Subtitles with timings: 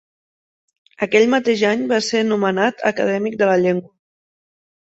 [1.07, 3.93] Aquell mateix any va ser nomenat acadèmic de la llengua.